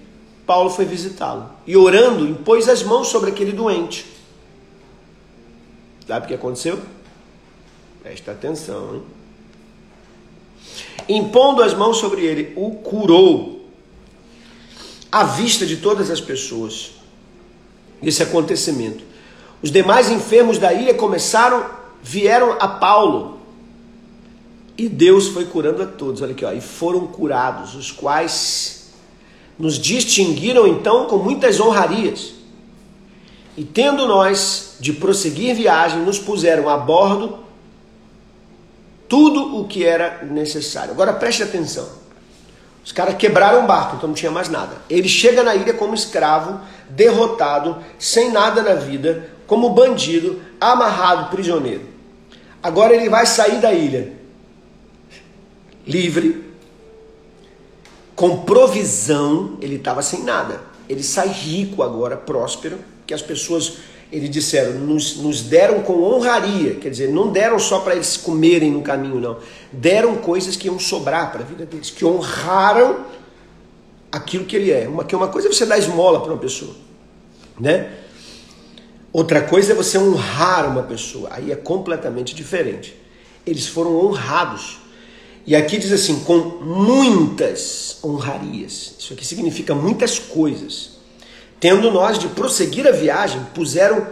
[0.45, 4.05] Paulo foi visitá-lo e, orando, impôs as mãos sobre aquele doente.
[6.05, 6.77] Sabe o que aconteceu?
[8.03, 9.22] Presta atenção, hein?
[11.07, 13.61] Impondo as mãos sobre ele, o curou
[15.11, 16.91] à vista de todas as pessoas.
[18.01, 19.03] Esse acontecimento.
[19.61, 21.65] Os demais enfermos da ilha começaram,
[22.01, 23.39] vieram a Paulo.
[24.77, 26.21] E Deus foi curando a todos.
[26.21, 28.91] Olha aqui, ó, e foram curados, os quais
[29.57, 32.33] nos distinguiram então com muitas honrarias.
[33.55, 37.42] E tendo nós de prosseguir viagem, nos puseram a bordo
[39.13, 40.89] tudo o que era necessário.
[40.89, 41.87] Agora preste atenção.
[42.83, 44.77] Os caras quebraram o barco, então não tinha mais nada.
[44.89, 51.87] Ele chega na ilha como escravo, derrotado, sem nada na vida, como bandido, amarrado, prisioneiro.
[52.63, 54.13] Agora ele vai sair da ilha
[55.85, 56.51] livre,
[58.15, 60.59] com provisão, ele estava sem nada.
[60.89, 63.77] Ele sai rico agora, próspero, que as pessoas
[64.11, 68.71] eles disseram, nos, nos deram com honraria, quer dizer, não deram só para eles comerem
[68.71, 69.37] no caminho, não.
[69.71, 73.05] Deram coisas que iam sobrar para a vida deles, que honraram
[74.11, 74.87] aquilo que ele é.
[74.87, 76.75] Uma, que uma coisa é você dar esmola para uma pessoa,
[77.59, 77.91] né?
[79.11, 82.95] Outra coisa é você honrar uma pessoa, aí é completamente diferente.
[83.45, 84.79] Eles foram honrados.
[85.45, 88.95] E aqui diz assim, com muitas honrarias.
[88.97, 90.92] Isso aqui significa muitas coisas.
[91.63, 94.05] Tendo nós de prosseguir a viagem, puseram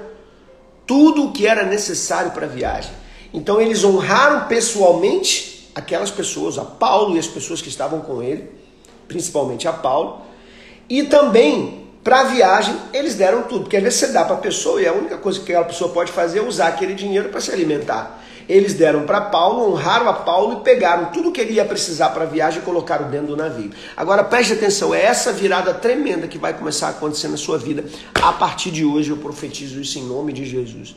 [0.88, 2.94] tudo o que era necessário para a viagem.
[3.34, 8.50] Então eles honraram pessoalmente aquelas pessoas, a Paulo e as pessoas que estavam com ele,
[9.06, 10.22] principalmente a Paulo,
[10.88, 14.40] e também para a viagem eles deram tudo, porque às vezes você dá para a
[14.40, 17.42] pessoa e a única coisa que aquela pessoa pode fazer é usar aquele dinheiro para
[17.42, 18.24] se alimentar.
[18.52, 22.24] Eles deram para Paulo, honraram a Paulo e pegaram tudo que ele ia precisar para
[22.24, 23.72] a viagem e colocaram dentro do navio.
[23.96, 27.86] Agora preste atenção, é essa virada tremenda que vai começar a acontecer na sua vida.
[28.14, 30.94] A partir de hoje eu profetizo isso em nome de Jesus.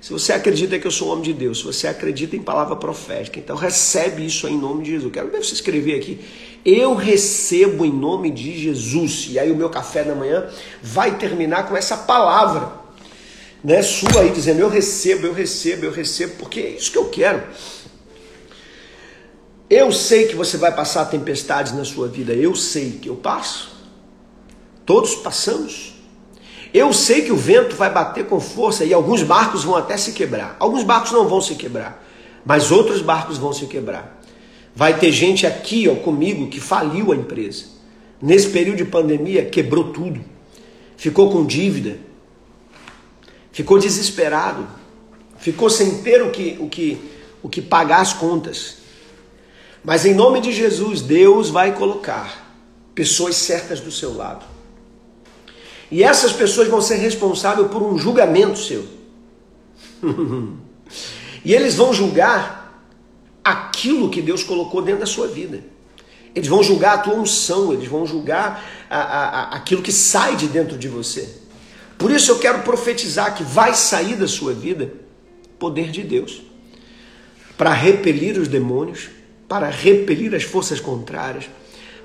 [0.00, 3.38] Se você acredita que eu sou homem de Deus, se você acredita em palavra profética,
[3.38, 5.12] então recebe isso em nome de Jesus.
[5.12, 6.20] Quero ver você escrever aqui.
[6.64, 9.26] Eu recebo em nome de Jesus.
[9.28, 10.48] E aí o meu café da manhã
[10.82, 12.81] vai terminar com essa palavra
[13.62, 17.08] né, sua aí dizendo eu recebo, eu recebo, eu recebo, porque é isso que eu
[17.08, 17.42] quero.
[19.70, 23.70] Eu sei que você vai passar tempestades na sua vida, eu sei que eu passo.
[24.84, 25.94] Todos passamos.
[26.74, 30.12] Eu sei que o vento vai bater com força e alguns barcos vão até se
[30.12, 30.56] quebrar.
[30.58, 32.02] Alguns barcos não vão se quebrar,
[32.44, 34.20] mas outros barcos vão se quebrar.
[34.74, 37.64] Vai ter gente aqui, ó, comigo que faliu a empresa.
[38.20, 40.20] Nesse período de pandemia, quebrou tudo.
[40.96, 41.98] Ficou com dívida,
[43.52, 44.66] ficou desesperado,
[45.38, 46.98] ficou sem ter o que, o que,
[47.42, 48.78] o que pagar as contas.
[49.84, 52.50] Mas em nome de Jesus, Deus vai colocar
[52.94, 54.44] pessoas certas do seu lado.
[55.90, 58.86] E essas pessoas vão ser responsáveis por um julgamento seu.
[61.44, 62.82] e eles vão julgar
[63.44, 65.62] aquilo que Deus colocou dentro da sua vida.
[66.34, 70.34] Eles vão julgar a tua unção, eles vão julgar a, a, a, aquilo que sai
[70.36, 71.41] de dentro de você.
[72.02, 74.92] Por isso eu quero profetizar que vai sair da sua vida
[75.56, 76.42] poder de Deus
[77.56, 79.08] para repelir os demônios,
[79.48, 81.44] para repelir as forças contrárias,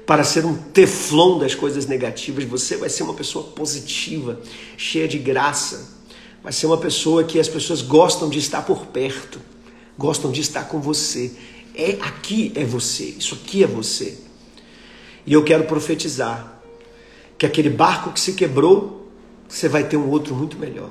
[0.05, 2.43] para ser um teflon das coisas negativas.
[2.43, 4.39] Você vai ser uma pessoa positiva,
[4.77, 5.97] cheia de graça.
[6.43, 9.41] Vai ser uma pessoa que as pessoas gostam de estar por perto,
[9.97, 11.31] gostam de estar com você.
[11.73, 14.15] É aqui é você, isso aqui é você.
[15.25, 16.61] E eu quero profetizar
[17.35, 18.96] que aquele barco que se quebrou
[19.47, 20.89] você vai ter um outro muito melhor.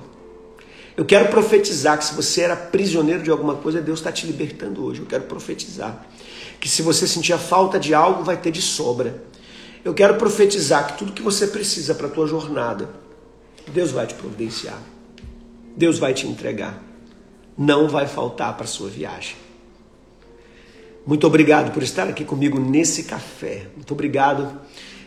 [0.97, 4.83] Eu quero profetizar que se você era prisioneiro de alguma coisa, Deus está te libertando
[4.83, 5.01] hoje.
[5.01, 6.07] Eu quero profetizar
[6.59, 9.23] que se você sentir a falta de algo, vai ter de sobra.
[9.85, 12.89] Eu quero profetizar que tudo que você precisa para a tua jornada,
[13.73, 14.81] Deus vai te providenciar.
[15.77, 16.83] Deus vai te entregar.
[17.59, 19.37] Não vai faltar para a sua viagem.
[21.07, 23.69] Muito obrigado por estar aqui comigo nesse café.
[23.77, 24.61] Muito obrigado.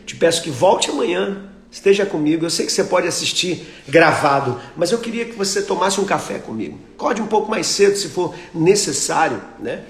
[0.06, 2.44] Te peço que volte amanhã, esteja comigo.
[2.44, 6.38] Eu sei que você pode assistir gravado, mas eu queria que você tomasse um café
[6.38, 6.78] comigo.
[6.96, 9.84] Acorde um pouco mais cedo se for necessário, né?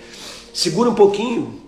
[0.52, 1.62] Segura um pouquinho,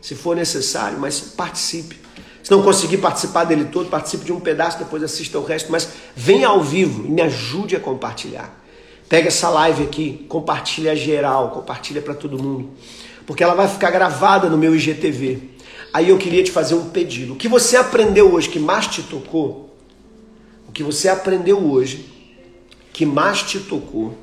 [0.00, 2.00] se for necessário, mas participe.
[2.42, 5.88] Se não conseguir participar dele todo, participe de um pedaço, depois assista o resto, mas
[6.14, 8.60] venha ao vivo e me ajude a compartilhar.
[9.08, 12.70] Pega essa live aqui, compartilha geral, compartilha para todo mundo,
[13.26, 15.50] porque ela vai ficar gravada no meu IGTV.
[15.92, 17.34] Aí eu queria te fazer um pedido.
[17.34, 19.76] O que você aprendeu hoje que mais te tocou?
[20.68, 22.06] O que você aprendeu hoje
[22.92, 24.16] que mais te tocou?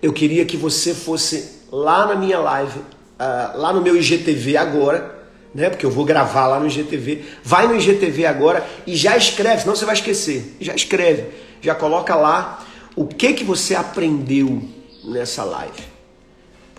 [0.00, 5.20] Eu queria que você fosse lá na minha live, uh, lá no meu IGTV agora,
[5.52, 5.68] né?
[5.68, 7.24] Porque eu vou gravar lá no IGTV.
[7.42, 10.56] Vai no IGTV agora e já escreve, senão você vai esquecer.
[10.60, 11.26] Já escreve,
[11.60, 14.62] já coloca lá o que que você aprendeu
[15.04, 15.89] nessa live.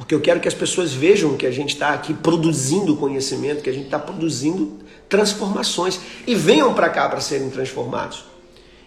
[0.01, 3.69] Porque eu quero que as pessoas vejam que a gente está aqui produzindo conhecimento, que
[3.69, 8.25] a gente está produzindo transformações e venham para cá para serem transformados.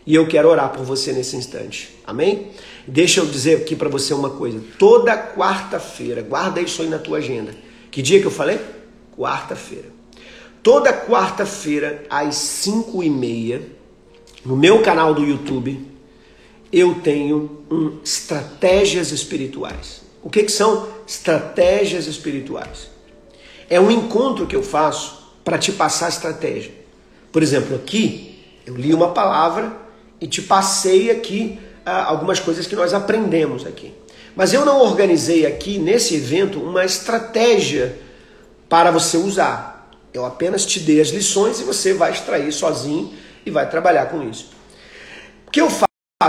[0.04, 1.94] E eu quero orar por você nesse instante.
[2.04, 2.48] Amém?
[2.84, 4.60] Deixa eu dizer aqui para você uma coisa.
[4.76, 7.54] Toda quarta-feira, guarda isso aí na tua agenda.
[7.92, 8.58] Que dia que eu falei?
[9.16, 9.86] Quarta-feira.
[10.64, 13.62] Toda quarta-feira, às 5 e meia,
[14.44, 15.80] no meu canal do YouTube,
[16.72, 20.03] eu tenho um Estratégias Espirituais.
[20.24, 22.88] O que, que são estratégias espirituais?
[23.68, 26.72] É um encontro que eu faço para te passar estratégia.
[27.30, 29.76] Por exemplo, aqui eu li uma palavra
[30.18, 33.92] e te passei aqui ah, algumas coisas que nós aprendemos aqui.
[34.34, 37.98] Mas eu não organizei aqui nesse evento uma estratégia
[38.66, 39.90] para você usar.
[40.12, 43.12] Eu apenas te dei as lições e você vai extrair sozinho
[43.44, 44.52] e vai trabalhar com isso.
[45.46, 45.84] O que eu faço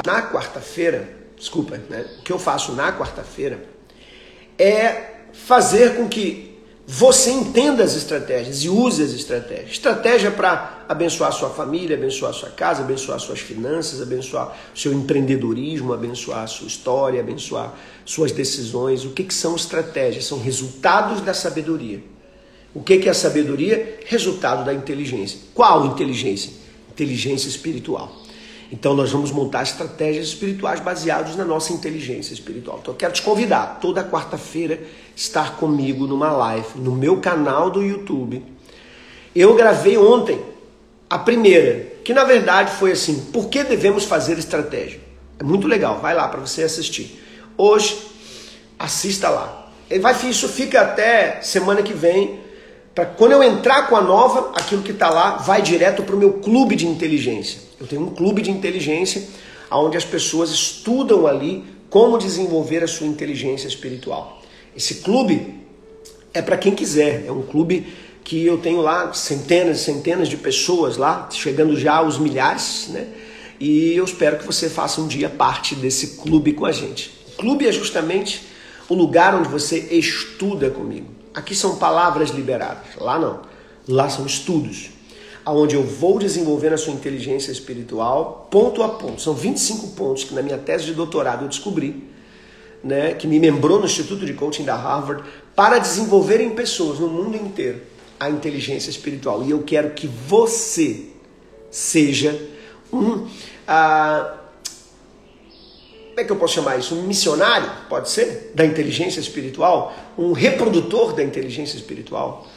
[0.05, 2.05] na quarta-feira, desculpa, né?
[2.19, 3.74] O que eu faço na quarta-feira
[4.57, 6.55] é fazer com que
[6.87, 9.71] você entenda as estratégias e use as estratégias.
[9.71, 16.47] Estratégia para abençoar sua família, abençoar sua casa, abençoar suas finanças, abençoar seu empreendedorismo, abençoar
[16.47, 17.73] sua história, abençoar
[18.05, 19.03] suas decisões.
[19.03, 20.25] O que, que são estratégias?
[20.25, 22.03] São resultados da sabedoria.
[22.73, 23.99] O que, que é a sabedoria?
[24.05, 25.39] Resultado da inteligência.
[25.55, 26.51] Qual inteligência?
[26.91, 28.24] Inteligência espiritual.
[28.71, 32.79] Então nós vamos montar estratégias espirituais baseadas na nossa inteligência espiritual.
[32.81, 34.81] Então eu quero te convidar toda quarta-feira
[35.15, 38.43] estar comigo numa live no meu canal do YouTube.
[39.35, 40.39] Eu gravei ontem
[41.09, 44.99] a primeira, que na verdade foi assim: por que devemos fazer estratégia?
[45.37, 47.21] É muito legal, vai lá para você assistir.
[47.57, 47.97] Hoje
[48.79, 49.69] assista lá.
[50.27, 52.39] Isso fica até semana que vem
[52.95, 56.17] para quando eu entrar com a nova, aquilo que está lá vai direto para o
[56.17, 57.59] meu clube de inteligência.
[57.79, 59.27] Eu tenho um clube de inteligência
[59.71, 64.41] onde as pessoas estudam ali como desenvolver a sua inteligência espiritual.
[64.75, 65.55] Esse clube
[66.33, 67.87] é para quem quiser, é um clube
[68.23, 73.07] que eu tenho lá centenas e centenas de pessoas lá, chegando já aos milhares, né?
[73.59, 77.13] E eu espero que você faça um dia parte desse clube com a gente.
[77.27, 78.41] O clube é justamente
[78.89, 81.07] o lugar onde você estuda comigo.
[81.33, 83.41] Aqui são palavras liberadas, lá não.
[83.87, 84.89] Lá são estudos,
[85.45, 89.21] aonde eu vou desenvolvendo a sua inteligência espiritual ponto a ponto.
[89.21, 92.03] São 25 pontos que na minha tese de doutorado eu descobri,
[92.83, 95.23] né, que me membrou no Instituto de Coaching da Harvard,
[95.55, 97.81] para desenvolver em pessoas no mundo inteiro
[98.19, 99.43] a inteligência espiritual.
[99.43, 101.07] E eu quero que você
[101.69, 102.39] seja
[102.91, 103.27] um.
[103.67, 104.37] Ah,
[106.09, 106.95] como é que eu posso chamar isso?
[106.95, 112.47] Um missionário, pode ser, da inteligência espiritual, um reprodutor da inteligência espiritual,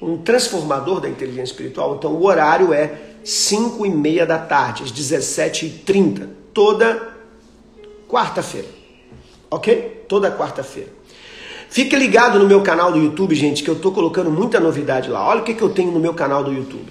[0.00, 1.96] um transformador da inteligência espiritual.
[1.96, 2.92] Então o horário é
[3.24, 7.14] 5 e meia da tarde, às 17h30, toda
[8.08, 8.68] quarta-feira.
[9.50, 10.04] Ok?
[10.08, 10.90] Toda quarta-feira.
[11.70, 15.26] Fique ligado no meu canal do YouTube, gente, que eu estou colocando muita novidade lá.
[15.26, 16.90] Olha o que, que eu tenho no meu canal do YouTube.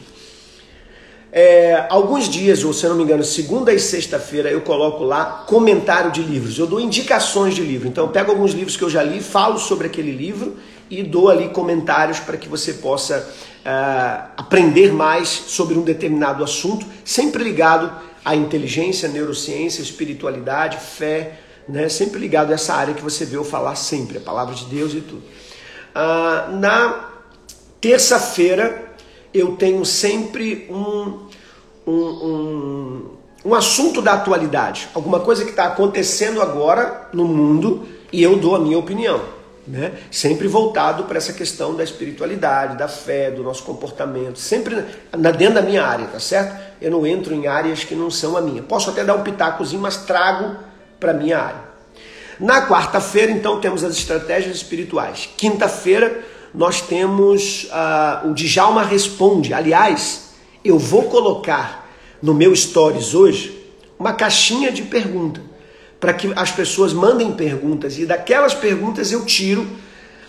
[1.31, 5.43] É, alguns dias, ou se eu não me engano, segunda e sexta-feira, eu coloco lá
[5.47, 6.59] comentário de livros.
[6.59, 7.87] Eu dou indicações de livro.
[7.87, 10.55] Então, eu pego alguns livros que eu já li, falo sobre aquele livro
[10.89, 13.27] e dou ali comentários para que você possa
[13.65, 17.91] uh, aprender mais sobre um determinado assunto, sempre ligado
[18.23, 21.89] à inteligência, neurociência, espiritualidade, fé, né?
[21.89, 24.93] sempre ligado a essa área que você vê eu falar sempre, a palavra de Deus
[24.93, 25.23] e tudo.
[25.95, 27.09] Uh, na
[27.81, 28.93] terça-feira,
[29.33, 31.27] eu tenho sempre um,
[31.85, 33.05] um, um,
[33.45, 38.55] um assunto da atualidade, alguma coisa que está acontecendo agora no mundo e eu dou
[38.55, 39.36] a minha opinião.
[39.67, 39.91] Né?
[40.09, 45.55] Sempre voltado para essa questão da espiritualidade, da fé, do nosso comportamento, sempre na, dentro
[45.55, 46.57] da minha área, tá certo?
[46.81, 48.63] Eu não entro em áreas que não são a minha.
[48.63, 50.55] Posso até dar um pitacozinho, mas trago
[50.97, 51.67] para minha área.
[52.39, 55.27] Na quarta-feira, então, temos as estratégias espirituais.
[55.35, 59.53] Quinta-feira, nós temos uh, o Djalma Responde.
[59.53, 60.29] Aliás,
[60.63, 61.89] eu vou colocar
[62.21, 63.57] no meu Stories hoje
[63.99, 65.41] uma caixinha de pergunta
[65.99, 69.67] para que as pessoas mandem perguntas e daquelas perguntas eu tiro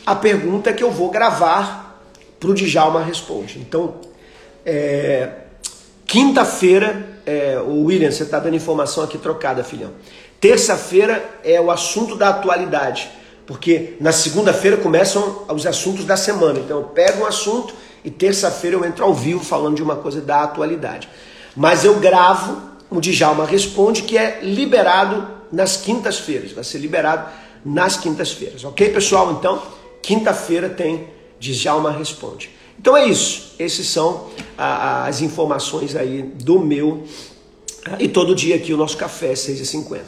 [0.06, 2.02] a pergunta que eu vou gravar
[2.40, 3.58] para o Djalma Responde.
[3.58, 3.96] Então,
[4.64, 5.30] é,
[6.06, 9.90] quinta-feira, é, o William, você está dando informação aqui trocada, filhão.
[10.40, 13.10] Terça-feira é o assunto da atualidade,
[13.46, 16.60] porque na segunda-feira começam os assuntos da semana.
[16.60, 20.20] Então eu pego um assunto e terça-feira eu entro ao vivo falando de uma coisa
[20.20, 21.08] da atualidade.
[21.56, 26.52] Mas eu gravo o Djalma Responde, que é liberado nas quintas-feiras.
[26.52, 27.30] Vai ser liberado
[27.64, 28.64] nas quintas-feiras.
[28.64, 29.32] Ok, pessoal?
[29.32, 29.62] Então,
[30.02, 32.50] quinta-feira tem Djalma Responde.
[32.80, 33.54] Então é isso.
[33.58, 37.04] Esses são as informações aí do meu.
[37.84, 40.00] Ah, e todo dia aqui o nosso café é 6h50.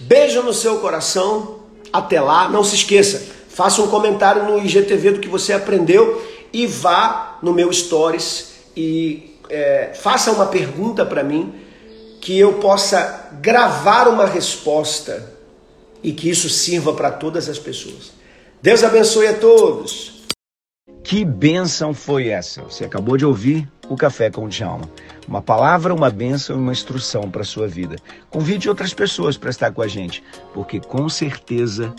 [0.00, 1.60] Beijo no seu coração.
[1.92, 2.48] Até lá.
[2.48, 7.52] Não se esqueça, faça um comentário no IGTV do que você aprendeu e vá no
[7.52, 11.54] meu Stories e é, faça uma pergunta para mim
[12.28, 15.32] que eu possa gravar uma resposta
[16.02, 18.12] e que isso sirva para todas as pessoas.
[18.60, 20.26] Deus abençoe a todos.
[21.02, 22.60] Que bênção foi essa?
[22.64, 24.90] Você acabou de ouvir o Café com o Djalma.
[25.26, 27.96] Uma palavra, uma bênção e uma instrução para a sua vida.
[28.28, 30.22] Convide outras pessoas para estar com a gente,
[30.52, 31.94] porque com certeza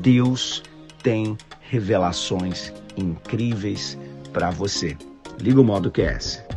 [0.00, 0.64] Deus
[1.00, 3.96] tem revelações incríveis
[4.32, 4.98] para você.
[5.38, 6.49] Liga o modo QS.